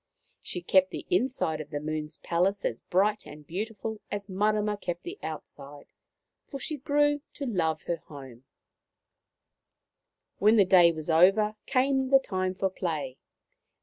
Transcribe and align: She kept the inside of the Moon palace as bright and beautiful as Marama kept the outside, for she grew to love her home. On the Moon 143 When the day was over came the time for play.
She 0.41 0.63
kept 0.63 0.89
the 0.89 1.05
inside 1.11 1.61
of 1.61 1.69
the 1.69 1.79
Moon 1.79 2.09
palace 2.23 2.65
as 2.65 2.81
bright 2.81 3.27
and 3.27 3.45
beautiful 3.45 4.01
as 4.09 4.27
Marama 4.27 4.75
kept 4.75 5.03
the 5.03 5.19
outside, 5.21 5.93
for 6.47 6.59
she 6.59 6.77
grew 6.77 7.21
to 7.35 7.45
love 7.45 7.83
her 7.83 7.97
home. 7.97 8.43
On 10.39 10.39
the 10.39 10.45
Moon 10.47 10.55
143 10.55 10.55
When 10.55 10.55
the 10.55 10.65
day 10.65 10.91
was 10.91 11.09
over 11.11 11.55
came 11.67 12.09
the 12.09 12.17
time 12.17 12.55
for 12.55 12.71
play. 12.71 13.19